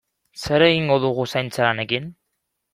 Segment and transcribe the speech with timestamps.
[0.45, 2.13] Zer egingo dugu zaintza lanekin?